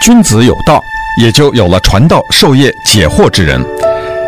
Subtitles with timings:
[0.00, 0.82] 君子有道，
[1.20, 3.62] 也就有了传道授业解惑之人。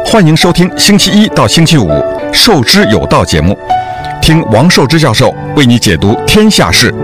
[0.05, 1.89] 欢迎收听星期一到星期五
[2.31, 3.57] 《授之有道》节目，
[4.21, 6.95] 听王寿之教授为你解读天下事。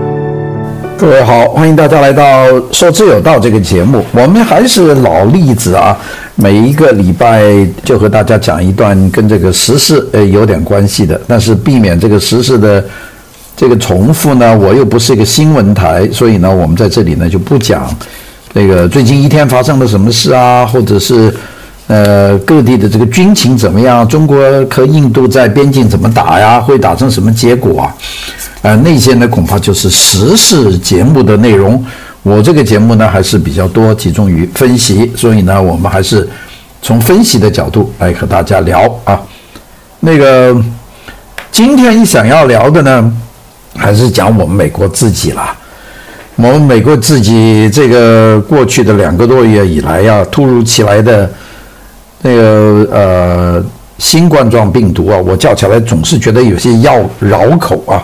[0.99, 4.05] 各位好，欢迎大家来到《授之有道》这个节目。
[4.11, 5.97] 我们还是老例子啊，
[6.35, 7.43] 每一个礼拜
[7.83, 12.85] 就和大家讲一段跟这个时事呃有点关系的，但是避免这个时事的。
[13.57, 17.93] 这个重复呢，我又不是一个新闻台，所以呢，我们在这里呢就不讲
[18.59, 21.33] 那个最近一天发生了什么事啊，或者是
[21.87, 24.37] 呃各地的这个军情怎么样，中国
[24.69, 27.95] 和印度在边境怎么打呀，会打成什么结果啊？
[28.63, 31.81] 呃，那些呢恐怕就是时事节目的内容。
[32.21, 36.27] 我这个节目呢还是比较多集中于分析，所以呢，我们还是
[36.81, 39.21] 从分析的角度来和大家聊啊。
[40.01, 40.53] 那个
[41.49, 43.13] 今天想要聊的呢。
[43.75, 45.55] 还是讲我们美国自己啦，
[46.41, 51.29] 我们美国自己这个过去的两个多月以来呀，突如其来的
[52.21, 53.65] 那个呃
[53.97, 58.01] 新冠状病毒啊，我叫起来总是觉得有些要绕口啊。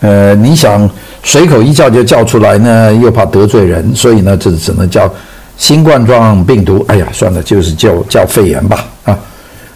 [0.00, 0.88] 呃，你想
[1.22, 5.12] 随口一叫就叫出来呢，又怕得罪人，所以呢，这只能叫
[5.58, 6.82] 新冠状病毒。
[6.88, 9.18] 哎呀，算了，就是叫叫肺炎吧啊。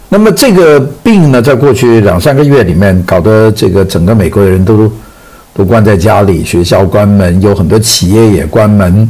[0.09, 4.91] 那么这个病呢，在过去两三个月里面，搞得这个整个美国人都。
[5.53, 9.09] 都关在家里，学校关门，有很多企业也关门，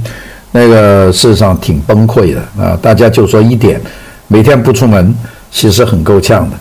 [0.51, 2.79] 那个事实上挺崩溃的啊！
[2.81, 3.79] 大家就说一点，
[4.27, 5.13] 每天不出门，
[5.51, 6.57] 其实很够呛的。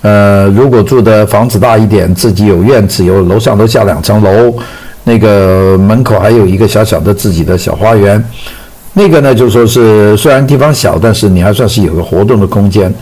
[0.00, 4.52] 呃，如果住的房子大一点，自己有院子，有楼上楼下两层楼，
[5.04, 8.24] 那个门口还有一个小小的自己的小花园，
[8.94, 12.92] 那个呢就说是虽然地方小，但是你还算是有个活动的空间。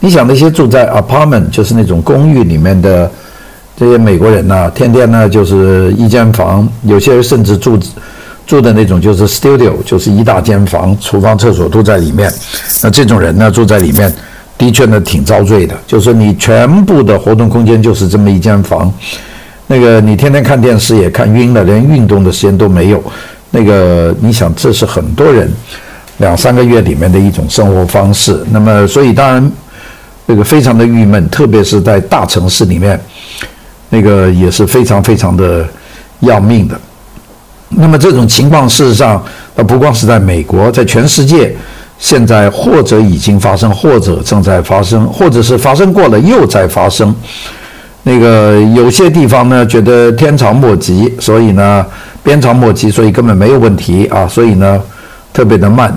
[0.00, 3.10] 你想那些住在 apartment，就是那种公寓里面的。
[3.76, 7.78] 这些美国人呢，天天呢就是一间房，有些人甚至住
[8.46, 12.32] 住的那种就是 studio，就是一大间房，厨房、厕所都在里面。
[12.82, 14.12] 那这种人呢住在里面，
[14.58, 15.74] 的确呢挺遭罪的。
[15.86, 18.92] 就是你全部的活动空间就是这么一间房，
[19.66, 23.02] 那个你天天看电视也看晕了，连运动的时间都没有。
[23.50, 25.50] 那个你想，这是很多人
[26.18, 28.38] 两三个月里面的一种生活方式。
[28.50, 29.52] 那么，所以当然
[30.26, 33.00] 这个非常的郁闷，特别是在大城市里面。
[33.92, 35.68] 那个也是非常非常的
[36.20, 36.80] 要命的。
[37.68, 39.22] 那么这种情况，事实上，
[39.54, 41.54] 呃不光是在美国，在全世界，
[41.98, 47.14] 现在或者已经发生，或者正在发生，或者是发生过了又在发生。
[48.02, 51.84] 那个有些地方呢，觉得天长莫及，所以呢，
[52.22, 54.80] 鞭长莫及，所以根本没有问题啊，所以呢，
[55.34, 55.94] 特别的慢。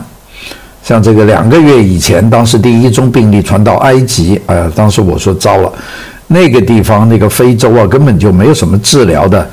[0.84, 5.72] 像这个两个月以前，当时第一宗病例传到埃及，哎呀，当时我说糟了。
[6.28, 9.48] 那个地方，那个非洲啊，根本就没有什么治疗的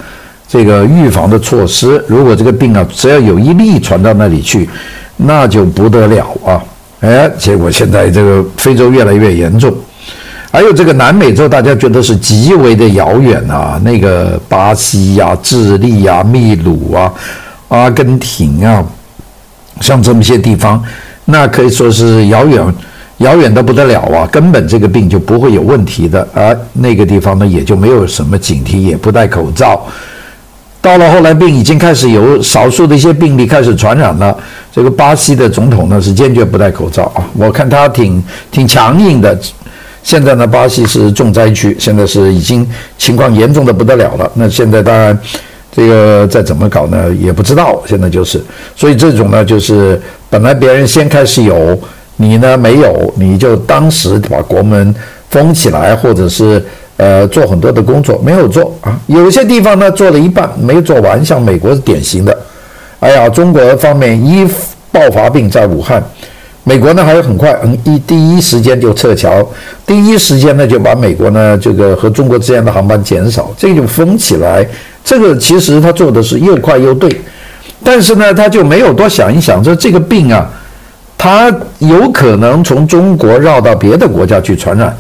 [0.48, 2.02] 这个预防的措施。
[2.08, 4.68] 如果这个病啊，只要有一例传到那里去，
[5.16, 6.62] 那就不得了啊！
[7.00, 9.74] 哎，结果现在这个非洲越来越严重，
[10.50, 13.80] 还有这个南美洲，大家觉得是极为的遥远啊。
[13.84, 17.12] 那个巴西呀、智利呀、秘鲁啊、
[17.68, 18.82] 阿根廷啊，
[19.80, 20.82] 像这么些地方，
[21.26, 22.64] 那可以说是遥远。
[23.22, 29.86] 遥远的不得了啊，根本这个病就不会有问题的，而那个地方呢，也就没有什么警惕，也不戴口罩。
[30.80, 34.36] 到了后来，病已经开始有少数的一些病例开始传染了。
[34.72, 39.38] 这个巴西的总统呢是坚决不戴口罩啊，我看他挺挺强硬的。
[40.02, 42.68] 现在呢，巴西是重灾区，现在是已经
[42.98, 44.28] 情况严重的不得了了。
[44.34, 45.16] 那现在当然
[45.70, 47.80] 这个再怎么搞呢，也不知道。
[47.86, 48.42] 现在就是，
[48.74, 51.78] 所以这种呢，就是本来别人先开始有。
[52.22, 52.56] 你呢？
[52.56, 54.94] 没有，你就当时把国门
[55.28, 56.64] 封起来，或者是
[56.96, 58.96] 呃做很多的工作，没有做啊。
[59.08, 62.38] 有些地方呢做了一半，没做完，像美国是典型的。
[63.00, 64.48] 哎呀，中国方面一
[64.92, 66.00] 爆发病在武汉，
[66.62, 69.44] 美国呢还有很快，嗯，一第一时间就撤侨，
[69.84, 74.64] 第一时间呢就把美国呢这个和中国之间的航班减少，这个就封起来。
[75.04, 77.10] 这个其实他做的是又快又对，
[77.82, 80.48] 但是呢他就没有多想一想，说这个病啊。
[81.22, 84.92] 它有可能从中国绕到别的国家去传染，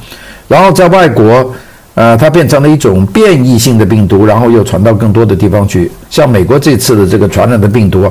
[0.46, 1.52] 然后在外国，
[1.96, 5.90] 呃，它变成了一种变异性的病毒，然后又传到更多的地方去。
[6.08, 8.08] 像美国这次的这个传染的病毒，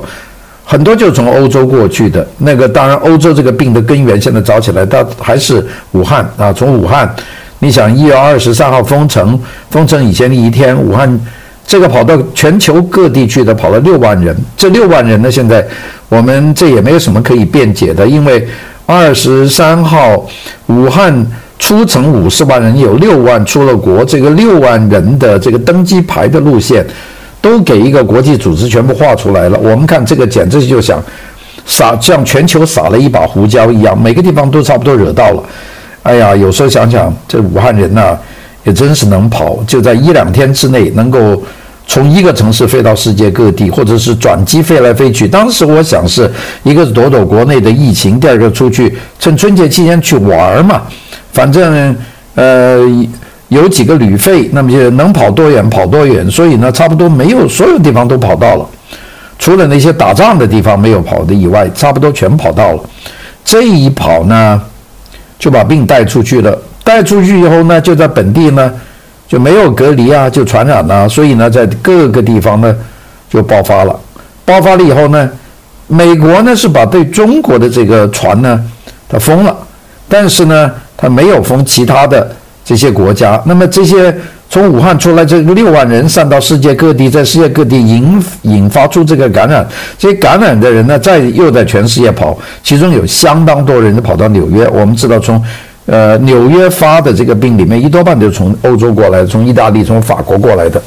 [0.65, 2.27] 很多就从欧洲过去的。
[2.37, 6.51] 那个当然，欧洲这个病的根源现在找起来，它还是武汉啊。
[6.51, 7.09] 从武汉，
[7.59, 11.17] 你想一月二十三号封城，封城以前的一天，武汉
[11.65, 14.35] 这个跑到全球各地去的，跑了六万人。
[14.55, 15.65] 这六万人呢，现在。
[16.11, 18.45] 我们这也没有什么可以辩解的，因为
[18.85, 20.27] 二十三号
[20.67, 21.25] 武汉
[21.57, 26.85] 出城五十万人，有六万出了国，这个六万人的这个登机牌的路线
[27.39, 29.57] 都给一个国际组织全部画出来了。
[29.57, 31.01] 我们看这个简直就想
[31.65, 35.41] 撒像全球撒了一把胡椒一样，每个地方都差不多惹到了。
[36.03, 38.17] 哎呀，有时候想想，这武汉人呐，
[38.63, 41.41] 也真是能跑，就在一两天之内能够
[41.87, 45.27] 从一个城市飞到世界各地，或者是转机飞来飞去。
[45.27, 46.31] 当时我想是
[46.63, 50.83] 一个是躲躲国内的疫情，第二个出去趁春节期间去玩嘛，
[51.33, 51.95] 反正
[52.35, 52.79] 呃
[53.49, 56.29] 有几个旅费，那么就能跑多远跑多远。
[56.29, 58.65] 所以呢，差不多没有所有地方都跑到了。
[59.37, 62.79] 除了那些打仗的地方没有跑的以外，差不多全跑到了。
[63.43, 64.61] 这一跑呢，
[65.39, 66.57] 就把病带出去了。
[66.83, 68.71] 带出去以后呢，就在本地呢
[69.27, 71.07] 就没有隔离啊，就传染了。
[71.07, 72.75] 所以呢，在各个地方呢
[73.29, 73.99] 就爆发了。
[74.43, 75.29] 爆发了以后呢，
[75.87, 78.63] 美国呢是把对中国的这个船呢，
[79.07, 79.55] 它封了，
[80.07, 83.41] 但是呢，它没有封其他的这些国家。
[83.45, 84.15] 那么这些。
[84.53, 89.65] 从武汉出来这个六万人散到世界各地，在世界各地引引发出这个感染，
[89.97, 94.67] 这些感染的人呢，在又在全世界跑，其中有相当多人跑到纽约。
[94.67, 95.41] 我们知道从，
[95.85, 100.81] 呃纽约发的这个病里面，一多半都是从欧洲过来，从意大利、从法国过来的。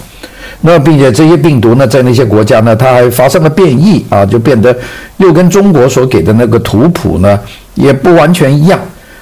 [0.61, 4.75] 那并且这些病毒呢，在那些国家呢，它还发生了变异啊，就变得
[5.19, 7.39] 又跟中国所给的那个图谱呢，
[7.75, 8.79] 也不完全一样。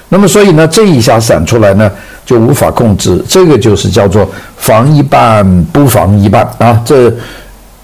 [0.09, 1.91] 那么所以呢，这一下散出来呢。
[2.25, 4.25] 就无法控制，这个就是叫做
[4.55, 6.81] 防一半不防一半啊！
[6.85, 7.13] 这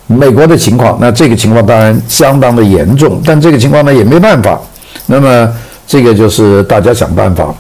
[0.08, 4.58] 美国的情况，那这个情况当然相当的严重，但这个情况呢也没办法。
[5.08, 5.54] 那么
[5.86, 7.54] 这个就是大家想办法。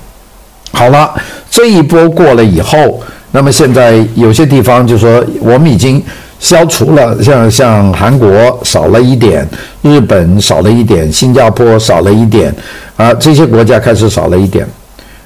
[0.71, 1.13] 好了，
[1.49, 3.01] 这一波过了以后，
[3.31, 6.01] 那么现在有些地方就说我们已经
[6.39, 9.47] 消除了，像像韩国少了一点，
[9.81, 12.53] 日本少了一点，新加坡少了一点
[12.95, 14.67] 啊，这些国家开始少了一点，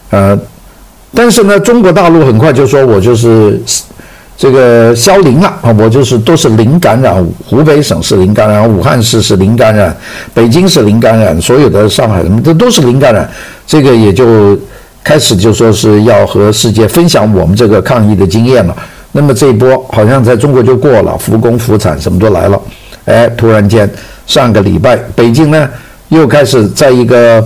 [0.09, 0.37] 呃。
[1.15, 3.61] 但是呢，中国大陆很快就说，我就是
[4.35, 9.95] 这个消零了啊，我就是都是零感染，湖北省是零感染，武汉市是零感染，
[10.33, 13.29] 北京是零感染，所有的上海什么这都是零感染，
[13.67, 14.57] 这个也就
[15.03, 18.75] 开始就说是要和世界分享我们这个抗疫的经验了。
[19.11, 22.61] 那么这一波好像在中国就过了，复工复产什么都来了，
[23.05, 23.89] 哎，突然间
[24.25, 25.69] 上个礼拜北京呢
[26.09, 27.45] 又开始在一个。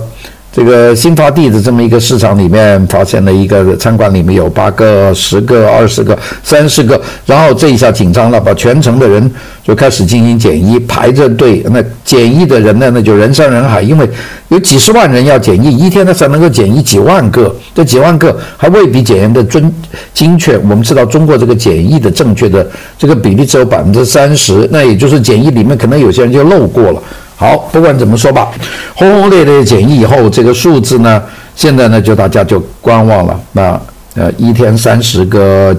[0.58, 9.30] 这个新发地的这么一个市场里面，发现了一个餐馆里面有八个、十个、二十个、三十个，然后这一下紧张了，把全城的人
[9.62, 11.64] 就开始进行检疫，排着队。
[11.70, 14.10] 那检疫的人呢，那就人山人海，因为
[14.48, 19.72] 有几十万人要检疫，一天他才能够检疫几万个，这几万个还未必检验的准
[20.12, 20.58] 精确。
[20.58, 22.68] 我们知道中国这个检疫的正确的
[22.98, 27.00] 这个比例只有百分之三十，那也就是检疫里面可能有些人就漏过了。
[27.40, 28.50] 好，不管怎么说吧，
[28.96, 31.22] 轰轰烈烈检疫以后，这个数字呢，
[31.54, 33.40] 现在呢就大家就观望了。
[33.52, 33.80] 那
[34.16, 35.72] 呃，一天三十个，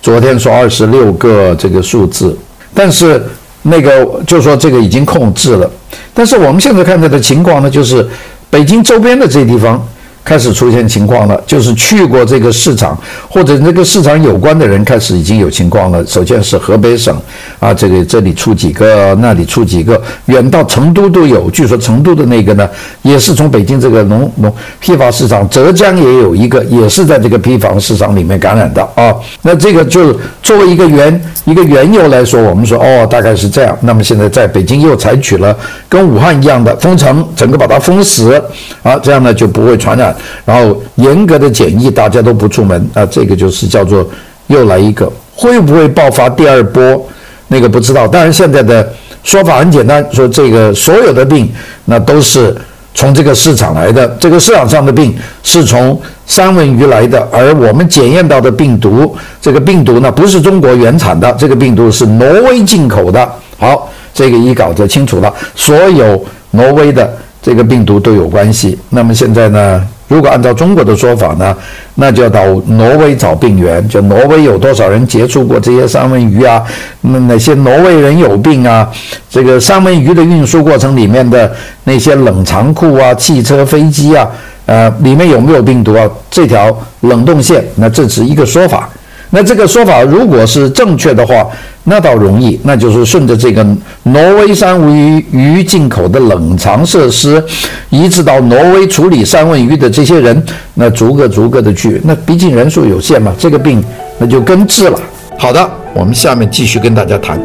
[0.00, 2.34] 昨天说二十六个这个数字，
[2.72, 3.22] 但是
[3.60, 5.70] 那个就说这个已经控制了。
[6.14, 8.08] 但是我们现在看到的情况呢，就是
[8.48, 9.86] 北京周边的这地方。
[10.24, 12.96] 开始出现情况了，就是去过这个市场
[13.28, 16.06] 或者那个市场有关的人开始已经有情况了。
[16.06, 17.16] 首先是河北省
[17.58, 21.50] 啊，这个这里出几个，那里出几个，远到成都都有。
[21.50, 22.68] 据说成都的那个呢，
[23.02, 29.14] 也是从北京这个农农批发市场，浙江也有一个，也是在这个批发市场里面感染的啊。
[29.42, 33.76] 那这个就作为一个缘一个缘由来说，我们说哦，大概是这样。
[33.80, 35.56] 那么现在在北京又采取了
[35.88, 38.40] 跟武汉一样的封城，整个把它封死
[38.82, 40.11] 啊，这样呢就不会传染。
[40.44, 44.08] 然后严格的检疫，大家都不出门啊，这个就是叫做
[44.46, 47.06] 又来一个，会不会爆发第二波？
[47.48, 48.08] 那个不知道。
[48.08, 48.92] 当然现在的
[49.22, 51.50] 说法很简单，说这个所有的病
[51.84, 52.56] 那都是
[52.94, 63.30] 从这个市场来的，这个市场上的病是从三文鱼来的，而我们检验到的病毒，这个病毒呢不是中国原产的，这个病毒是挪威进口的。
[63.58, 68.78] 好，这个一搞就清楚了，所有挪威的这个病毒都有关系。
[68.88, 69.86] 那么现在呢？
[70.08, 71.56] 如果按照中国的说法呢，
[71.94, 76.62] 那就要到挪威找病源，就挪威有多少人接触过这些三文鱼啊？
[77.00, 78.86] 那哪些挪威人有病啊？
[79.30, 81.50] 这个三文鱼的运输过程里面的
[81.84, 84.28] 那些冷藏库啊、汽车、飞机啊，
[84.66, 86.06] 呃，里面有没有病毒啊？
[86.30, 88.88] 这条冷冻线，那这只是一个说法。
[89.34, 91.46] 那这个说法如果是正确的话，
[91.84, 93.66] 那倒容易，那就是顺着这个
[94.02, 97.42] 挪威三文鱼鱼进口的冷藏设施，
[97.88, 103.82] 移植到挪威处理三文鱼的这些人，那逐个逐个的去，那毕竟人数有限嘛，这个病
[104.18, 105.00] 那就根治了。
[105.38, 107.40] 好的，我们下面继续跟大家谈。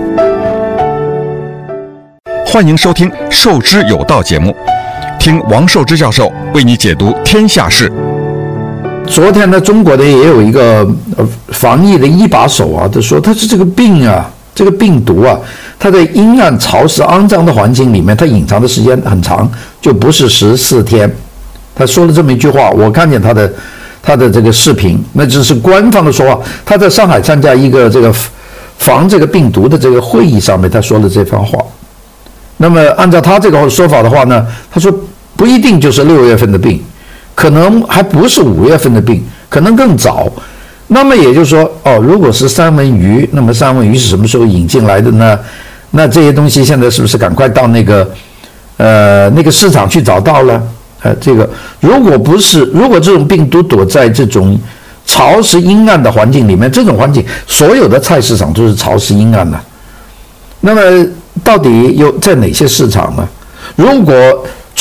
[2.45, 4.53] 欢迎收听《授之有道》节目，
[5.17, 7.89] 听王寿之教授为你解读天下事。
[9.07, 15.39] 昨天呢，中国的也有一个呃防疫的一把手啊，他说他是这个病啊，这个病毒啊，
[15.79, 19.49] 它在阴暗、潮湿、肮脏的环境里面，它隐藏的时间很长，
[19.81, 21.11] 就不是十四天。
[21.73, 23.51] 他说了这么一句话，我看见他的
[24.03, 26.39] 他的这个视频，那只是官方的说话。
[26.65, 28.13] 他在上海参加一个这个
[28.77, 31.57] 防这个病毒的这个会议上面，他说了这番话。
[32.57, 34.93] 那么按照他这个说法的话呢，他说
[35.35, 36.81] 不一定就是六月份的病，
[37.37, 40.27] 可能还不是五月份的病，可能更早。
[40.87, 45.37] 那么也就是说，哦，如果是三文鱼，那么三文鱼是什么时候引进来的呢？
[45.91, 48.09] 那这些东西现在是不是赶快到那个
[48.77, 50.59] 呃那个市场去找到了？
[51.03, 51.47] 呃，这个
[51.79, 54.59] 如果不是，如果这种病毒躲在这种
[55.05, 59.59] 潮湿阴暗的环境里面，这种环境所有的菜市场都是潮湿阴暗的。
[60.59, 61.07] 那么
[61.43, 63.27] 到底有在哪些市场呢？
[63.75, 64.13] 如果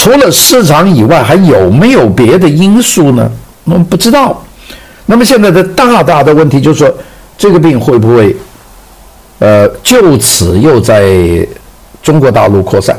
[0.07, 3.29] 除了市场以外，还有没有别的因素呢？
[3.65, 4.41] 我们不知道。
[5.07, 6.95] 那么现在的大大的问题就是说，
[7.37, 8.37] 这个病会不会，
[9.41, 11.45] 呃，就此又在
[12.05, 12.97] 中国大陆扩散？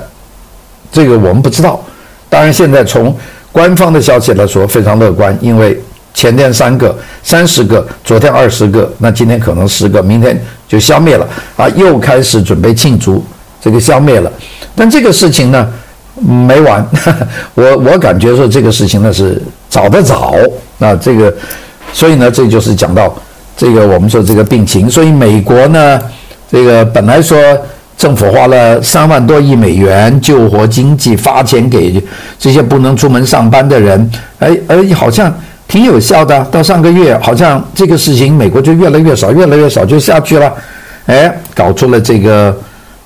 [0.91, 1.81] 这个我们不知道。
[2.27, 3.15] 当然，现在从
[3.53, 5.81] 官方的消息来说，非常乐观，因为
[6.13, 10.37] 前天三个、三十个，昨天二十个，那今天可能十个，明天
[10.67, 13.23] 就消灭了啊，又开始准备庆祝
[13.61, 14.29] 这个消灭了。
[14.75, 15.71] 但这个事情呢，
[16.21, 16.85] 没完，
[17.55, 20.33] 我我感觉说这个事情呢是早得早
[20.79, 21.33] 啊，这个。
[21.93, 23.15] 所以呢，这就是讲到
[23.55, 24.89] 这个我们说这个病情。
[24.89, 25.99] 所以美国呢，
[26.51, 27.37] 这个本来说
[27.97, 32.03] 政府花了三万多亿美元救活经济，发钱给
[32.37, 35.33] 这些不能出门上班的人，哎哎，好像
[35.65, 36.43] 挺有效的。
[36.51, 40.53] 到上个月，好像这个事情美国就越来越少，越来越少就下去了。
[41.05, 42.55] 哎，搞出了这个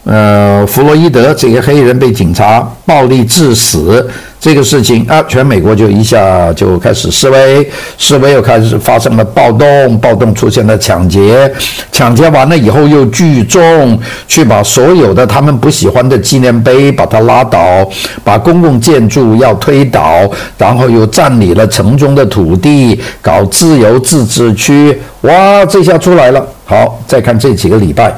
[0.03, 4.09] 呃，弗洛伊德这个黑人被警察暴力致死。
[4.39, 11.53] 这个事情啊，全美国就一下就开始示威，示威又开始发生了暴动，暴动出现了抢劫，
[11.91, 17.87] 抢劫完了以后又聚众去把所有的他们不喜欢的纪念碑把它拉倒，
[18.23, 20.27] 把公共建筑要推倒，
[20.57, 26.43] 然后又占领了城中的土地，搞自由自治区，哇，这下出来了。
[26.65, 28.11] 好，再看这几个礼拜，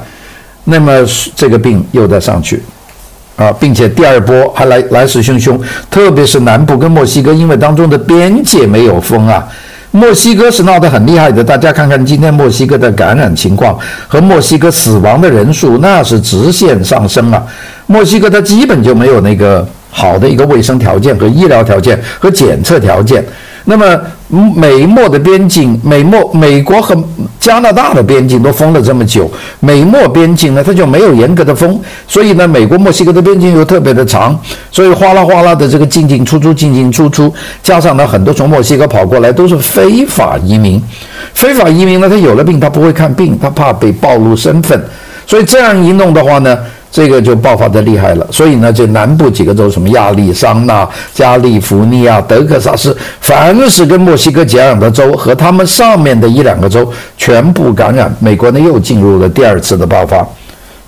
[0.64, 0.92] 那么
[1.36, 2.62] 这个病又在上去。
[3.36, 9.44] 啊，并且第二波还来来势汹汹，特别是南部跟墨西哥，因为当中的边界没有封啊，
[9.90, 11.44] 墨西哥是闹得很厉害的。
[11.44, 13.76] 大家看看今天墨西哥的感染情况
[14.08, 17.44] 和墨西哥死亡的人数，那是直线上升啊。
[17.88, 23.26] 墨西哥它基本就没有那个好的一个卫生条件和医疗条件和检测条件。
[23.66, 23.98] 那么，
[24.56, 27.02] 美墨的边境，美墨美国和
[27.40, 34.38] 加拿大的边境都封了这么久，美墨边境呢，它就没有严格的封，所以呢，美国墨西哥的边境又特别的长，
[34.70, 40.82] 所以哗啦哗啦的这个进进出出，进进出出，加上呢，很多从墨西哥跑过来都是非法移民，
[41.34, 44.84] 非法移民呢，他有了病他不会看病，他怕被暴露身份，
[45.26, 46.58] 所以这样一弄的话呢。
[46.94, 58.16] 这个就爆发的厉害了，所以呢，这南部几个州，什么亚利桑那、加利福尼亚、德克萨斯，凡是跟墨西哥接壤的州和他们上面的一两个州，全部感染。
[58.20, 60.24] 美国呢，又进入了第二次的爆发，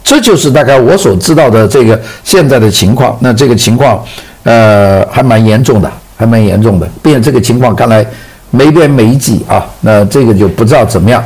[0.04, 3.18] 这就是大概我所知道的这个现在的情况。
[3.20, 4.00] 那这个情况，
[4.44, 6.88] 呃，还蛮严重的，还蛮严重的。
[7.02, 8.06] 并且这个情况看来
[8.52, 11.24] 没边没际啊，那这个就不知道怎么样。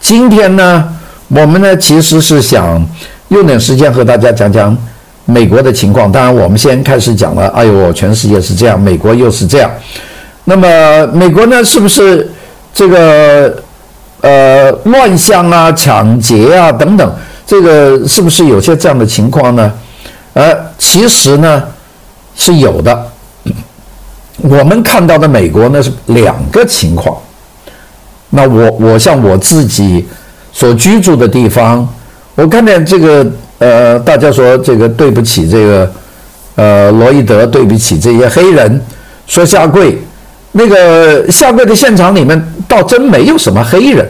[0.00, 0.88] 今天呢，
[1.28, 2.82] 我们呢其实是想。
[3.28, 4.76] 用点时间和大家讲讲
[5.24, 6.12] 美国的情况。
[6.12, 7.48] 当然，我们先开始讲了。
[7.48, 9.70] 哎呦，全世界是这样，美国又是这样。
[10.44, 12.30] 那么，美国呢，是不是
[12.72, 13.60] 这个
[14.20, 17.12] 呃乱象啊、抢劫啊等等，
[17.44, 19.72] 这个是不是有些这样的情况呢？
[20.34, 21.64] 呃，其实呢
[22.36, 23.06] 是有的。
[24.36, 27.16] 我们看到的美国呢是两个情况。
[28.30, 30.06] 那我我像我自己
[30.52, 31.88] 所居住的地方。
[32.36, 33.26] 我看见这个，
[33.58, 35.92] 呃，大家说这个对不起这个，
[36.54, 38.78] 呃，罗伊德，对不起这些黑人，
[39.26, 39.98] 说下跪，
[40.52, 44.06] 那个下跪的现场里面倒真没有什么黑人，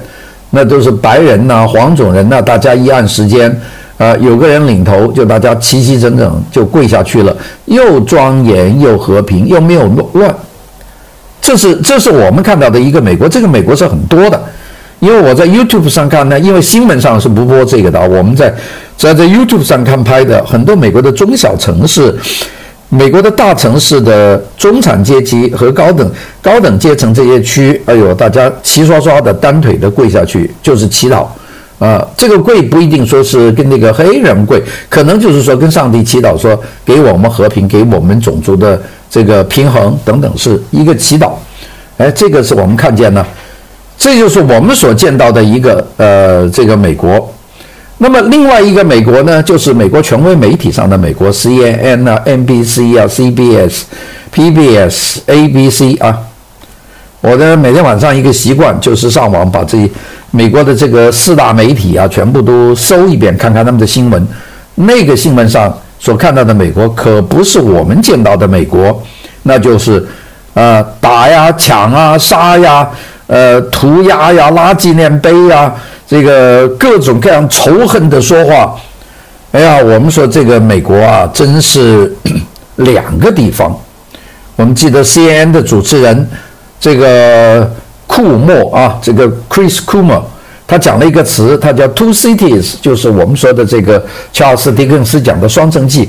[0.50, 3.60] 那都是白人呐、黄种人呐、大家一按时间，
[3.96, 10.34] 呃，有个人领头，就大家齐齐整整就跪下去了，又庄严又和平，又没有乱，
[11.40, 14.42] 这是这是我们看到的一个美国，这个美国是很多的。
[15.00, 18.00] 因为我在 YouTube 上看呢，因为新闻上是不播这个的。
[18.08, 18.52] 我们在
[18.96, 22.14] 只要在 YouTube 上看拍的，很多美国的中小城市、
[22.88, 26.10] 美国的大城市的中产阶级和高等
[26.40, 31.26] 高等阶层这些区，哎呦，大家齐刷刷的单腿的跪下去，就是祈祷
[31.78, 32.02] 啊。
[32.16, 41.32] 这个跪不一定说是跟那个黑人跪，可能就是说跟上帝祈祷，说给我们和平，给我们种族的这个平衡等等，是一个祈祷。
[41.98, 43.24] 哎，这个是我们看见呢。
[43.98, 47.32] 这就是我们所见到的一个呃，这个美国，
[47.98, 53.82] 那么另外一个美国呢，就是美国权威媒体上的美国 CNN 啊、NBC 啊、CBS、
[54.32, 56.18] PBS、ABC 啊。
[57.22, 59.90] 我的每天晚上一个习惯就是上网把这
[60.30, 64.24] 美国的这个四大媒体啊全部都搜一遍，看看他们的新闻。
[64.74, 69.02] 那个新闻上所看到的美国可不是我们见到的美国，
[69.42, 70.06] 那就是
[70.52, 72.88] 呃打呀、抢啊、杀呀、
[73.26, 75.74] 呃涂鸦呀、拉纪念碑呀。
[76.08, 78.76] 这个各种各样仇恨的说话，
[79.50, 82.14] 哎呀，我们说这个美国啊，真是
[82.76, 83.76] 两个地方。
[84.54, 86.28] 我们记得 CNN 的主持人
[86.78, 87.68] 这个
[88.06, 90.22] 库莫啊，这个 Chris Cuomo，
[90.64, 94.00] 他讲了一个词，他叫 “two cities”，就是我们说的这个
[94.32, 96.08] 乔尔斯·狄更斯讲的双城记。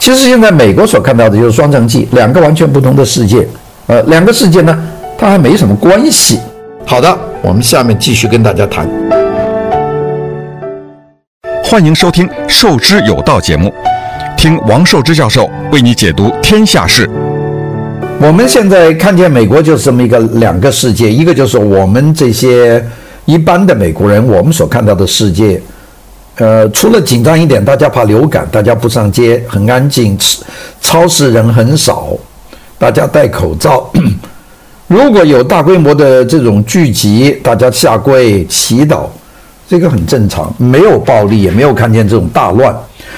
[0.00, 3.46] 其实现在美国所看到的就是双城记，两个完全不同的世界。
[3.86, 4.76] 呃，两个世界呢，
[5.16, 6.40] 它还没什么关系。
[6.88, 8.88] 好的，我们下面继续跟大家谈。
[11.64, 13.74] 欢迎收听《授之有道》节目，
[14.36, 17.10] 听王寿之教授为你解读天下事。
[18.20, 22.82] 我们现在看见美国就是这么一个两个世界，一个就是我们这些
[23.24, 25.60] 一般的美国人，我们所看到的世界，
[26.36, 30.16] 呃，除了紧张一点，大家怕流感，大家不上街，很安静，
[30.80, 32.10] 超市人很少，
[32.78, 33.90] 大家戴口罩。
[34.86, 39.06] 如果有大规模的这种聚集，大家下跪祈祷。
[39.68, 42.72] 这个很正常，没有暴力，也没有看见这种大乱。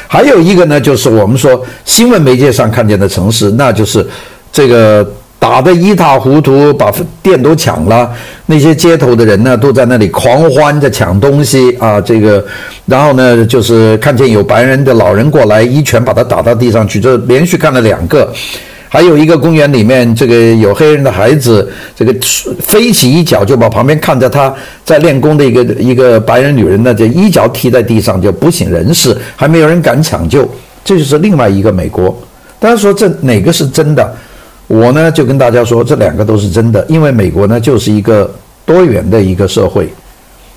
[0.07, 4.07] 还有一个呢，就是我们说新闻媒介上看见的城市，那就是
[4.51, 5.07] 这个
[5.39, 6.91] 打得一塌糊涂，把
[7.23, 8.11] 店都抢了，
[8.47, 12.43] 那些街头的人呢都在那里狂欢着抢东西啊，这个，
[12.87, 18.33] 然后呢就是看见有白人的老人过来，一拳把他打到地上去，这连续干了两个。
[18.89, 22.15] 还有一个公园里面，这个有黑人的孩子，这个
[22.61, 24.53] 飞起一脚就把旁边看着他
[24.85, 30.49] 在练功的一个一个白人女人呢，就一脚踢在地上，就不省人事，还没有人敢抢救。
[30.85, 32.17] 这就是另外一个美国。
[32.59, 34.17] 大家说这哪个是真的？
[34.67, 38.31] 我呢就跟大家说，这两个都是真的，因为美国呢就是一个
[38.65, 39.89] 多元的一个社会。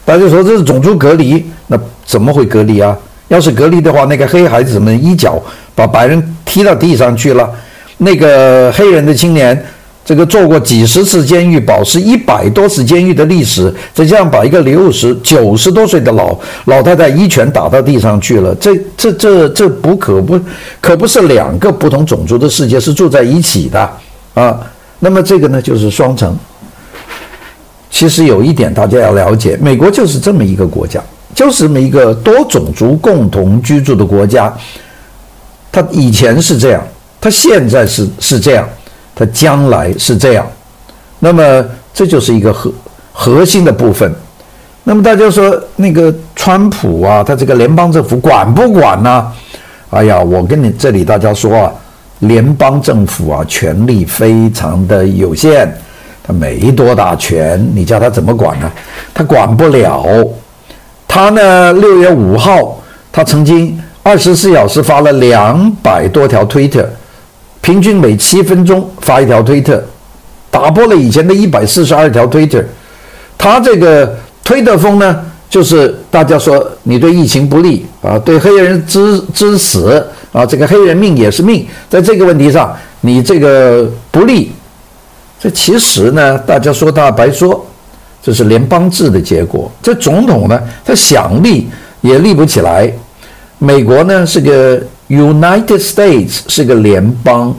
[0.04, 2.98] 大家说这是种族隔离，那怎么会隔离啊？
[3.28, 5.42] 要是隔离的话，那个黑孩子们一脚
[5.76, 7.50] 把白人踢到地上去了？
[8.04, 9.56] 那个黑人的青年，
[10.04, 16.36] 这个坐过几十次监狱，保持一百多次监狱的历史，再这样把一个六十九十多岁的老
[16.66, 20.40] 老太太一拳打到地上去了，这这这这不可不
[20.82, 23.80] 可不是两个不同种族的世界是住在一起的
[24.34, 24.60] 啊？
[24.98, 26.36] 那么这个呢，就是双城。
[27.92, 31.00] 其实有一点大家要了解，美国就是这么一个国家，
[31.36, 34.52] 就是这么一个多种族共同居住的国家。
[35.72, 36.84] 它以前是这样。
[37.22, 38.68] 他现在是是这样，
[39.16, 40.46] 他将来是这样，
[41.20, 42.74] 那么这就是一个核
[43.14, 44.12] 核心的部分。
[44.84, 49.32] 那么大家说那个川普啊，他这个联邦政府管不管呢？
[49.92, 51.72] 哎呀，我跟你这里大家说啊，
[52.20, 55.72] 联邦政府啊，权力非常的有限，
[56.24, 58.72] 他没多大权，你叫他怎么管呢？
[59.14, 60.04] 他管不了。
[61.08, 62.80] 他呢，六月五号，
[63.12, 66.90] 他曾经二十四小时发了两百多条推特。
[67.62, 69.84] 平均每七分钟发一条推特，
[70.50, 72.64] 打破了以前的一百四十二条推特。
[73.38, 84.52] 他这个推特风呢，就是大家说你对疫情不利啊，对黑人之之死啊，这个黑人命也是命，在这个问题上你这个不利。
[85.40, 87.64] 这其实呢，大家说他白说，
[88.24, 89.72] 这是联邦制的结果。
[89.84, 91.68] 这总统呢，他想立
[92.02, 92.92] 也立不起来。
[93.60, 94.82] 美国呢是个。
[95.12, 97.54] United States 是个联邦，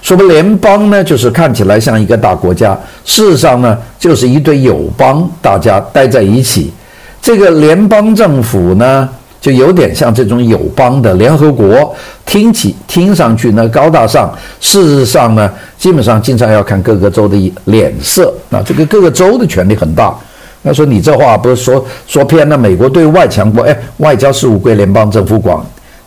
[0.00, 6.72] 说不联邦呢，就是看起来像一个大国家，事实上呢，就是一堆友邦，大家待在一起。
[7.20, 9.06] 这个联邦政府呢，
[9.42, 20.16] 就有点像这种友邦的联合国，听起听上去呢高大上，事实上呢，基本上经常要看各个州的脸色啊，这个各个州的权力很大。
[20.62, 22.56] 那说你这话不是说说偏了？
[22.56, 25.58] 美国对外强国，哎，外交事务归联邦政府管。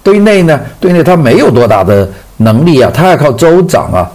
[0.09, 4.09] 对内呢，对内他没有多大的能力啊，他要靠州长啊。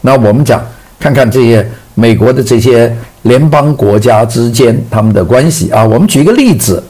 [0.00, 0.62] 那我们讲，
[1.00, 5.84] 看看这些美国的这些联邦国家之间他们的关系啊。
[5.84, 6.80] 我们举一个例子，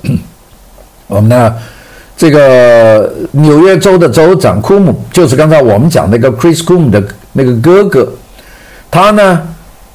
[1.08, 1.54] 我们呢，
[2.14, 8.06] 这个纽约州的州长库姆，就是刚才我们讲那个 Chris c o m 的那个哥哥，
[8.90, 9.40] 他呢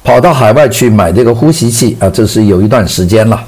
[0.02, 3.40] 跑到海外去买这个呼吸器啊，这是有一段时间了。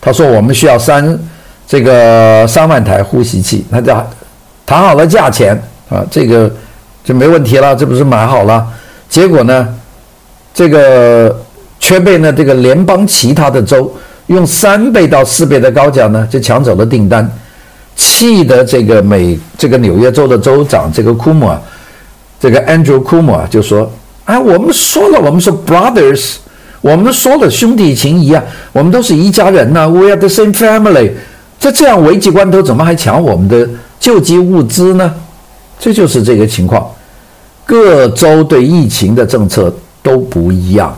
[0.00, 1.18] 他说我们需要三
[1.66, 4.08] 这个三万台呼吸器，他叫。
[4.68, 6.52] 谈好了价钱啊，这个
[7.02, 8.66] 就没问题了，这不是买好了？
[9.08, 9.66] 结果呢，
[10.52, 11.34] 这个
[11.80, 13.90] 却被呢这个联邦其他的州
[14.26, 17.26] 用三倍到四倍的高价呢就抢走了订单。
[17.96, 21.58] 气得这个美这个纽约州的州长这个库姆啊，
[22.38, 23.90] 这个 Andrew Cuomo 啊就说
[24.26, 26.34] ：“啊，我们说了，我们说 brothers，
[26.82, 31.12] 我们说了兄弟情谊啊，我们都是一家人呐、，we are the same family。
[31.58, 35.14] 在这样危急关头，怎么还抢我们的救济物资呢？
[35.78, 36.86] 这就是这个情况。
[37.64, 40.96] 各州对疫情的政策都不一样。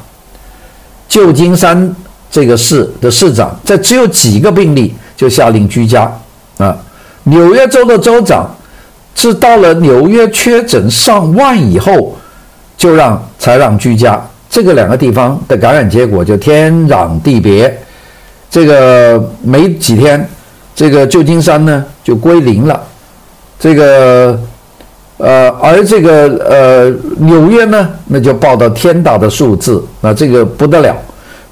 [1.08, 1.94] 旧金山
[2.30, 6.10] 这个市的市长在只有几个病例就下令居家
[6.58, 6.76] 啊。”
[7.24, 8.48] 纽约州的州长
[9.14, 12.16] 是到了纽约确诊上万以后，
[12.78, 14.18] 就让才让居家。
[14.48, 17.78] 这个两个地方的感染结果就天壤地别。
[18.50, 20.26] 这个没几天，
[20.74, 22.82] 这个旧金山呢就归零了。
[23.60, 24.40] 这个
[25.18, 30.96] 呃，而这个呃纽约呢，那就报到天大的数字，那这个不得了。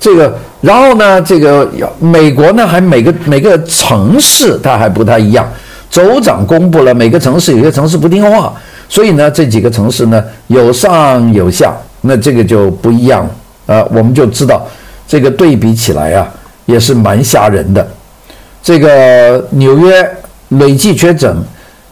[0.01, 1.69] 这个然后呢，这个
[1.99, 5.47] 美国呢还每个每个城市它还不太一样。
[5.91, 8.55] 州长公布了每个城市，有些城市不听话，
[8.89, 13.31] 所以呢，这几个城市呢有上有下，那这个就不一样了。
[13.67, 14.67] 呃，我们就知道
[15.07, 16.27] 这个对比起来啊，
[16.65, 17.87] 也是蛮吓人的。
[18.63, 20.09] 这个纽约
[20.51, 21.37] 累计确诊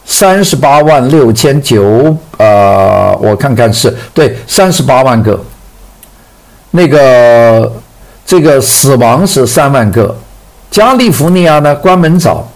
[0.07, 5.39] 三十八万六千九，呃，我看看是对三十八万个。
[6.71, 7.71] 那个
[8.25, 10.17] 这个死亡是三万个。
[10.71, 12.47] 加利福尼亚呢，关门早。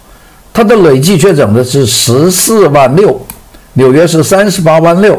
[0.54, 3.20] 它的累计确诊的是十四万六，
[3.74, 5.18] 纽约是三十八万六，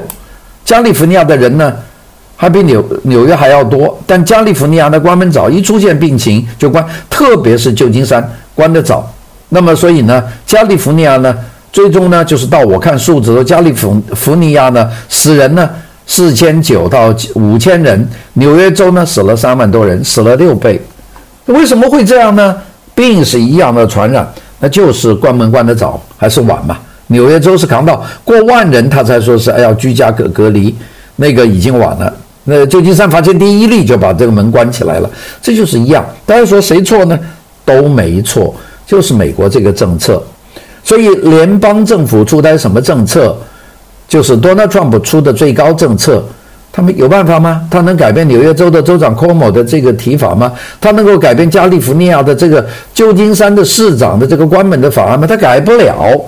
[0.63, 1.75] 加利福尼亚的人呢
[2.37, 8.23] 还比纽纽约还要多，但加利福尼亚的关门早，一出现病情就关，特别是旧金山
[8.55, 9.11] 关的早，
[9.49, 11.35] 那么所以呢，加利福尼亚呢
[11.73, 15.69] 最终呢就是到我看数字，加利福福尼亚呢死人呢
[16.07, 20.81] 四千九到五千人，纽约州呢死了三万多人，死了六倍，
[21.47, 22.55] 为什么会这样呢？
[22.95, 24.31] 病是一样的传染。
[24.61, 26.79] 那就是关门关得早还是晚嘛？
[27.09, 30.73] 纽约州是扛到过万人，他才说是哎要居家隔隔离，
[31.17, 32.15] 那个已经晚了。
[32.45, 36.05] 那旧金山发现第一例就把这个门关起来了，这就是一样。
[36.25, 37.19] 大家说谁错呢？
[37.65, 38.55] 都没错，
[38.87, 40.23] 就是美国这个政策。
[40.85, 43.37] 所以联邦政府出台什么政策，
[44.09, 46.23] 就是 Donald Trump 出的最高政策。
[46.75, 47.69] 他们有办法吗？
[47.71, 50.51] 他能改变纽约州的州长 Cuomo 的这个提法吗？
[50.81, 55.27] 他能够改变加利福尼亚的这个旧金山的市长的这个关门的法案吗？
[55.27, 56.19] 他改不了。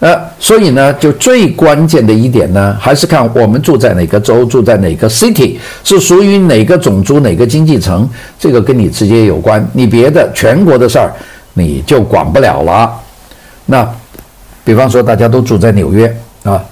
[0.00, 8.06] 呃，所以呢，就最关键的一点呢，还是看我们住在哪个州，住在哪个 city，是属于哪个种族、哪个经济层，
[8.38, 9.64] 这个跟你直接有关。
[9.72, 11.12] 你别的全国的事儿，
[11.54, 12.92] 你就管不了了。
[13.66, 13.88] 那，
[14.64, 16.64] 比方说大家都住在纽约啊，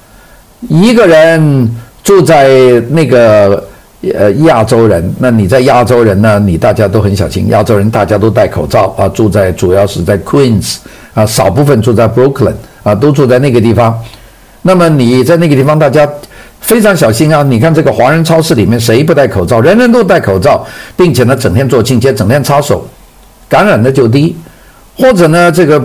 [0.69, 1.71] 一个人。
[2.05, 2.51] 住在
[2.91, 3.67] 那个
[4.13, 6.39] 呃亚洲人，那你在亚洲人呢？
[6.39, 9.09] 你大家都很小心，亚洲人大家都戴口罩啊。
[9.09, 10.77] 住在主要是在 Queens
[11.15, 12.53] 啊，少部分住在 Brooklyn
[12.83, 13.99] 啊，都住在那个地方。
[14.61, 16.07] 那么你在那个地方，大家
[16.61, 17.43] 非常小心啊。
[17.43, 19.59] 你看这个华人超市里面谁不戴口罩？
[19.63, 20.63] 人人都戴口罩，
[20.95, 22.87] 并且呢整天做清洁，整天擦手，
[23.49, 24.37] 感染的就低。
[24.95, 25.83] 或者呢这个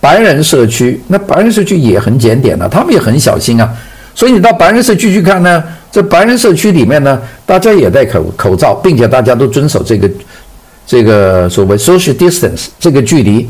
[0.00, 3.70] 白人社区，那白人社区也很检点了，他们也很小心啊。
[4.14, 10.10] 所以你到白人社区去看呢，这白人社区里面呢，大家也戴口口罩，并且大家都遵守这个
[10.86, 13.48] 这个所谓 social distance 这个距离，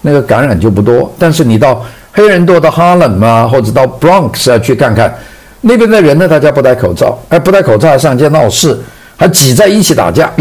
[0.00, 1.12] 那个感染就不多。
[1.18, 5.14] 但是你到黑人多的哈伦啊，或者到 Bronx 啊去看看，
[5.60, 8.78] 那边的人呢，大家不戴口罩，还不戴口罩还上街闹事，
[9.16, 10.32] 还挤在一起打架。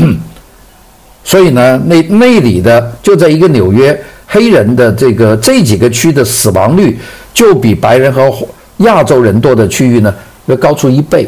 [1.24, 3.98] 所以呢，那那里的就在一个纽约，
[4.32, 6.98] 黑人的这个这几个区的死亡率
[7.34, 8.32] 就比白人和
[8.78, 10.14] 亚洲人多的区域呢，
[10.46, 11.28] 要高出一倍。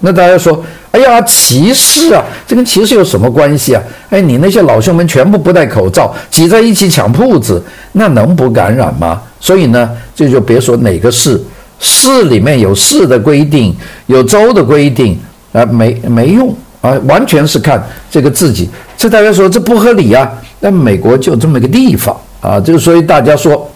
[0.00, 2.24] 那大家说，哎呀，歧视啊！
[2.46, 3.82] 这跟歧视有什么关系啊？
[4.10, 7.60] 哎，你那些老兄们全部不戴口罩，挤在一起抢铺子，
[7.92, 9.20] 那能不感染吗？
[9.40, 11.40] 所以呢，这就别说哪个市，
[11.80, 13.74] 市里面有市的规定，
[14.06, 15.18] 有州的规定，
[15.52, 18.68] 啊，没没用啊，完全是看这个自己。
[18.96, 20.30] 这大家说这不合理啊？
[20.60, 23.70] 那美国就这么一个地方啊，这个所以大家说。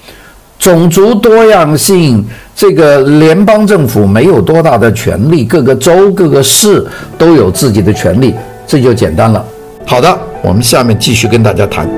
[0.58, 6.86] 种族多样性，这个联邦政府没有多大的权利，各个州、各个市
[7.18, 8.32] 都有自己的权利，
[8.64, 9.44] 这就简单了。
[9.84, 11.90] 好的，我们下面继续跟大家谈。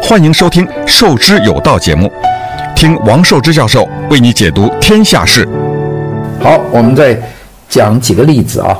[0.00, 2.08] 欢迎收听《授之有道》节目，
[2.76, 5.44] 听王寿之教授为你解读天下事。
[6.40, 7.20] 好，我们再
[7.72, 8.78] 讲几个例子啊。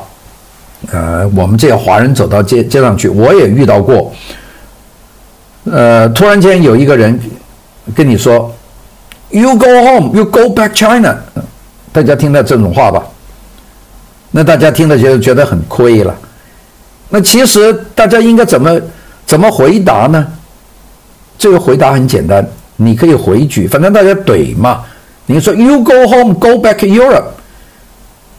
[0.91, 4.13] 呃，我们这些华人走到街街上去，我也遇到过。
[5.65, 7.19] 呃，突然间有一个人
[7.95, 8.53] 跟你说
[9.31, 11.17] ：“You go home, you go back China。”
[11.93, 13.03] 大家听到这种话吧？
[14.31, 16.15] 那大家听了就觉得很亏了。
[17.09, 18.81] 那其实大家应该怎么
[19.25, 20.27] 怎么回答呢？
[21.39, 24.83] 这个回答很简单，你可以回举，反正大家怼嘛。
[25.27, 27.25] 你说 “You go home, go back Europe”。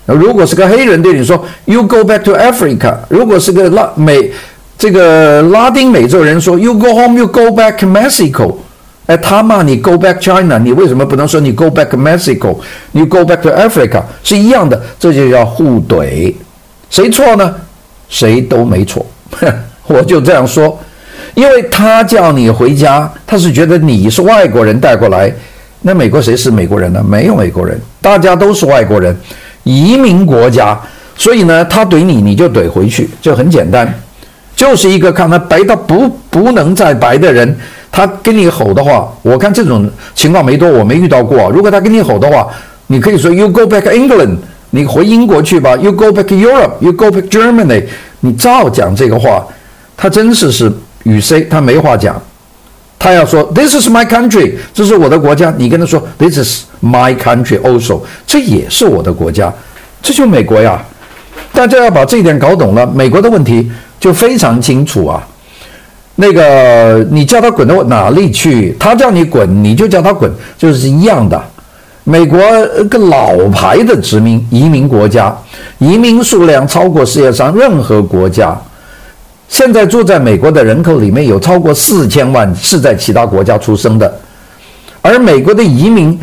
[0.06, 4.32] 如果是个黑人对你说 “You go back to Africa”，如果是个拉美
[4.78, 8.56] 这个拉丁美洲人说 “You go home, you go back to Mexico”，
[9.06, 12.58] 哎，他骂你 “Go back China”，你为什么不能说你 “Go back Mexico”？
[12.92, 16.34] 你 “Go back to Africa” 是一样的，这就叫互怼。
[16.90, 17.56] 谁错呢？
[18.10, 19.06] 谁都没错。
[19.88, 20.78] 我就这样说，
[21.34, 25.34] 因为他叫你回家，他是觉得你是外国人带过来。
[25.82, 27.04] 那美国谁是美国人呢？
[27.06, 29.14] 没有美国人，大家都是外国人，
[29.64, 30.80] 移民国家。
[31.16, 33.94] 所以呢，他怼你，你就怼回去，就很简单。
[34.56, 37.56] 就是一个看他白到不不能再白的人，
[37.92, 41.50] 他跟你吼的话，我看这种情况没多，我没遇到过。
[41.52, 42.48] 如果他跟你吼的话，
[42.88, 44.38] 你可以说 “You go back England”，
[44.72, 47.84] 你回英国去吧；“You go back Europe”，“You go back Germany”，
[48.22, 49.46] 你照讲这个话。
[49.96, 50.72] 他真是是
[51.04, 52.20] 与 C，他没话讲。
[52.98, 55.54] 他要说 This is my country，这是我的国家。
[55.58, 59.54] 你跟他说 This is my country also，这也是我的国家，
[60.02, 60.82] 这就美国呀。
[61.52, 65.22] 大家要把这一点搞懂了，美国的问题就非常清楚啊。
[66.16, 71.44] 那个你叫他滚到哪里去，他叫你滚，你就叫他滚，就是一样的。
[72.06, 72.40] 美国
[72.90, 75.36] 个老牌的殖民移民国家，
[75.80, 78.56] 移民数量超过世界上任何国家。
[79.50, 84.12] 现在住在美国的人口里面有超过四千万是在其他国家出生的，
[85.02, 86.20] 而美国的移民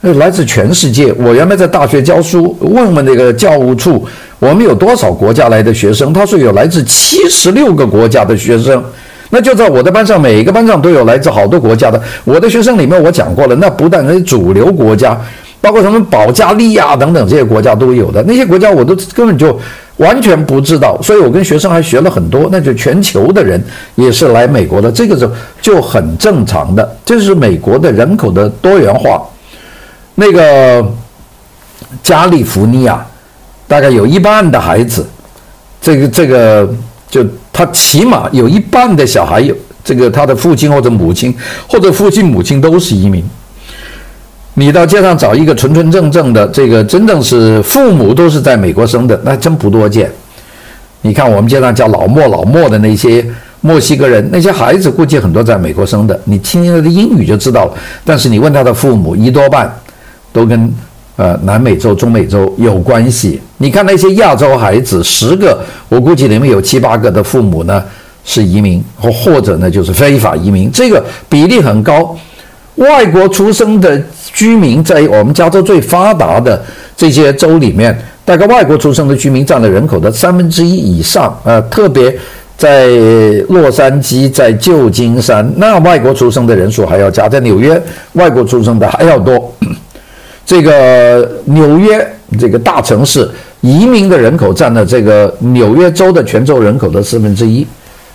[0.00, 1.12] 来自全世界。
[1.12, 4.04] 我原来在大学教书，问问那个教务处，
[4.40, 6.12] 我们有多少国家来的学生？
[6.12, 8.82] 他说有来自七十六个国家的学生。
[9.30, 12.02] 那就在我的班上，每一个班上都有来自好多国家的。
[12.24, 15.16] 我的学生里面，我讲过了，那不但是主流国家，
[15.60, 18.22] 包括什么保加利亚等等这些国家都有的。
[18.24, 19.56] 那些国家我都根本就。
[19.98, 22.48] 完全不知道，所以我跟学生还学了很多。
[22.50, 23.62] 那就全球的人
[23.94, 26.96] 也是来美国的，这个就就很正常的。
[27.04, 29.22] 这是美国的人口的多元化。
[30.14, 30.84] 那个
[32.02, 33.04] 加利福尼亚
[33.66, 35.06] 大概有一半的孩子，
[35.80, 36.68] 这个这个
[37.08, 41.34] 就他起码有一半的小孩有这个他的父亲或者母亲
[41.68, 43.24] 或者父亲母亲都是移民。
[44.54, 50.10] 你到街上找一个纯纯正正的，这个真正是父母都是在美国生的，那真不多见。
[51.00, 53.24] 你看我们街上叫老莫老莫的那些
[53.62, 57.74] 墨西哥人，那些孩子估计很多在美国生的，你听他的英语就知道了。
[58.04, 59.72] 但是你问他的父母，一多半
[60.34, 60.70] 都跟
[61.16, 63.40] 呃南美洲、中美洲有关系。
[63.56, 67.82] 你看那些亚洲孩子，十个我估计里面有七八个的父母呢
[68.22, 72.14] 是移民，或或者呢就是非法移民，这个比例很高。
[72.76, 74.00] 外国出生的
[74.32, 76.62] 居民在我们加州最发达的
[76.96, 81.38] 这些州里面，大概外国出生的居民占了人口的三分之一以上。
[81.44, 82.16] 呃，特别
[82.56, 82.88] 在
[83.48, 87.80] 洛杉矶、在旧金山，那外国出生的人数还要加，在纽约，
[88.14, 89.52] 外国出生的还要多。
[90.46, 92.06] 这个纽约
[92.38, 93.28] 这个大城市，
[93.60, 97.66] 移民的人口占了这个纽约州的全州人口的四分之一。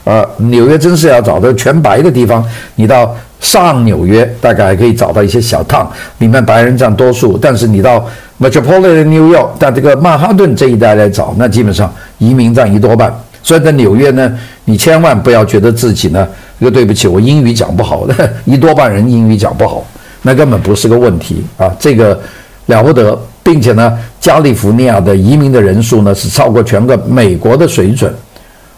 [0.04, 2.44] 啊，纽约真是要找到全白的地方，
[2.76, 3.16] 你到。
[3.40, 7.38] 上纽约大概还可以找到一些小烫，里面白人占多数。
[7.38, 8.04] 但是你到
[8.40, 13.14] Metropolitan New York，在这个曼哈顿这一带来找，那基本上移民占一多半。
[13.44, 16.28] 所以在纽约呢，你千万不要觉得自己呢，
[16.60, 19.86] 这个对不起，我英语讲不好的， 一多半人英语讲不好，
[20.24, 22.20] 那根本不是个问题啊，这个
[22.66, 28.12] 了不得，并且呢，加利福尼亚的移民的人数呢是超过全个美国的水准。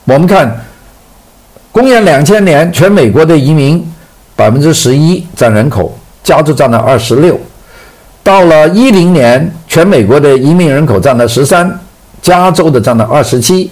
[0.04, 0.54] 我们看，
[1.72, 3.86] 公元两千年全美国的移民。
[4.36, 7.38] 百分之十一占人口，加州占了二十六。
[8.24, 11.70] 到了一零年，全美国的移民人口占了十三，
[12.22, 13.70] 加州的占了二十七。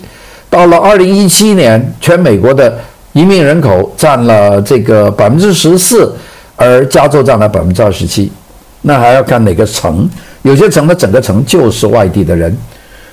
[0.49, 2.77] 到了二零一七年，全美国的
[3.13, 6.13] 移民人口占了这个百分之十四，
[6.57, 8.29] 而加州占了百分之二十七。
[8.81, 10.09] 那还要看哪个城？
[10.41, 12.53] 有些城的整个城就是外地的人，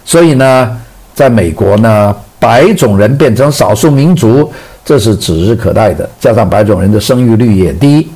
[0.05, 0.77] 所以呢，
[1.15, 4.53] 在美国呢，白种人变成少数民族。
[4.85, 8.07] 这是指日可待的，加上白种人的生育率也低，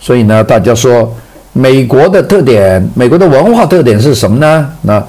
[0.00, 1.14] 所以呢，大家说
[1.52, 4.66] 美国的特点，美国的文化特点是什么呢？
[4.80, 5.04] 那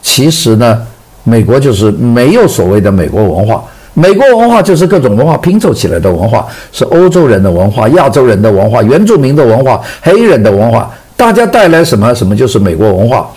[0.00, 0.80] 其实呢，
[1.24, 13.28] 美国就是没有所谓的美国文化，美国文化就是各种文化拼凑起来的文化，是欧洲人的文化、亚洲人的文化、原住民的文化、黑人的文化，大家带来什么什么就是美国文化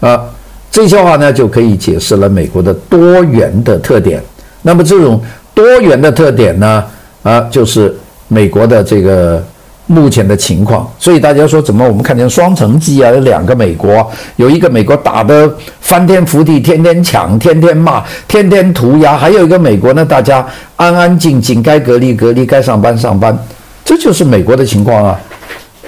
[0.00, 0.20] 啊。
[0.68, 4.20] 这些话呢，就可以解释了美国的多元的特点。
[4.62, 5.22] 那么这种。
[5.62, 6.84] 多元的特点呢？
[7.22, 7.94] 啊，就是
[8.28, 9.42] 美国的这个
[9.86, 10.90] 目前的情况。
[10.98, 13.10] 所以大家说，怎么我们看见双城记啊？
[13.10, 20.46] 有两个美国，有一个美国打得翻天覆地，天天抢，天天骂，天天涂鸦；还有一个美国呢，大家
[20.76, 23.36] 安安静静，该隔离隔离，该上班上班。
[23.84, 25.20] 这就是美国的情况啊。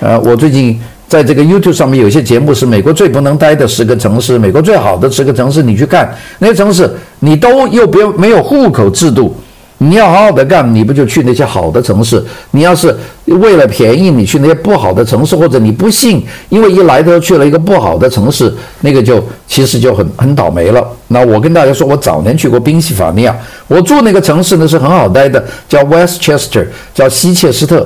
[0.01, 9.35] 呃，我最近在这个 YouTube 上面有些节目是美国最不能待的十个城市，美国最好的十个城市，你去看那些城市，你都又不用没有户口制度。
[9.83, 12.23] 你要好好的干，你不就去那些好的城市？
[12.53, 20.87] 你要是为了便宜，你去那些不好的城市，或者你不信，因为一来都去了一个不好的城市，那个就其实就很很倒霉了。
[21.09, 26.65] 那我跟大家说，我早年去过宾夕法尼亚，我住那个城市呢是很好待的，叫 Westchester，
[26.95, 27.85] 叫西切斯特。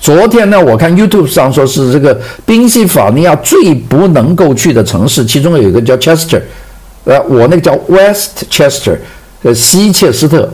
[0.00, 6.40] 昨天呢，我看 YouTube 上说是这个宾夕法尼亚最不能够去的城市，其中有一个叫 Chester，
[7.04, 8.96] 呃，我那个叫 Westchester，
[9.44, 10.50] 呃，西切斯特。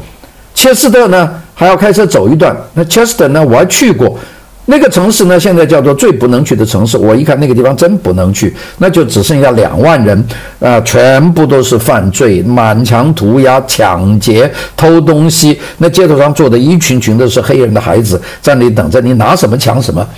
[0.65, 4.19] 切斯特呢还要开车走一段，那切斯特呢我还去过，
[4.65, 6.97] 那个城市呢现在叫做最不能去的城市。
[6.97, 10.27] 我一看那个地方真不能去，那就只剩下两万人，
[10.61, 15.61] 啊、全部都是犯罪，满墙涂鸦、抢劫、偷东西。
[15.77, 20.09] 那街头上坐的一群群都是黑人的孩子，在那里等着，你拿什么抢什么。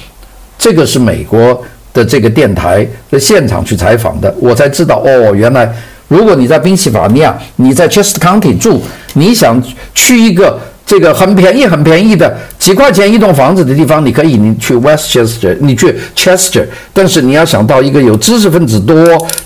[0.57, 1.61] 这个是美国
[1.93, 5.75] 的这个电台的现场去采访的，我才知道哦，原来。
[6.09, 8.81] 如果你在宾夕法尼亚，你在 Chester County 住，
[9.15, 9.61] 你想
[9.95, 18.97] 去一个这个很便宜、很便宜的几块钱一栋房子的地方，你可以你去 Westchester，你去 Chester，但是你要想到一个有知识分子多、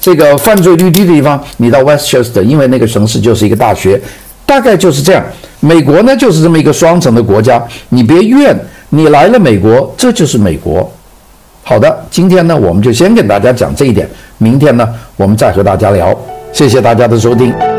[0.00, 3.98] 这个犯罪率低的地方，你到 Westchester，因为那个城市就是一个大学，
[4.44, 5.24] 大概就是这样。
[5.60, 8.54] 美国呢就是这么一个双层的国家，你别怨，
[8.90, 10.90] 你来了美国，这就是美国。
[11.62, 16.14] 好的，今天呢我们就先跟大家讲这一点，明天呢我们再和大家聊。
[16.52, 17.69] 谢谢大家的收听。